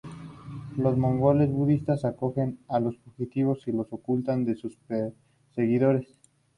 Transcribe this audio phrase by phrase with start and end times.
[0.77, 6.17] Los monjes budistas acogen a los fugitivos y los ocultan de sus perseguidores.